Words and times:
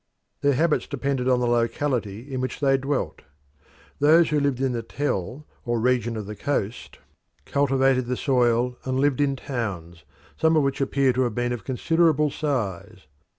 Their 0.41 0.55
habits 0.55 0.87
depended 0.87 1.29
on 1.29 1.39
the 1.41 1.45
locality 1.45 2.33
in 2.33 2.41
which 2.41 2.59
they 2.59 2.75
dwelt. 2.75 3.21
Those 3.99 4.29
who 4.31 4.39
lived 4.39 4.59
in 4.59 4.71
the 4.71 4.81
Tell 4.81 5.45
or 5.63 5.79
region 5.79 6.17
of 6.17 6.25
the 6.25 6.35
coast 6.35 6.97
cultivated 7.45 8.07
the 8.07 8.17
soil 8.17 8.79
and 8.83 8.99
lived 8.99 9.21
in 9.21 9.35
towns, 9.35 10.03
some 10.35 10.55
of 10.55 10.63
which 10.63 10.81
appear 10.81 11.13
to 11.13 11.21
have 11.21 11.35
been 11.35 11.53
of 11.53 11.63
considerable 11.65 12.31
size. 12.31 13.05